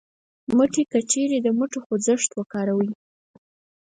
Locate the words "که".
0.91-0.99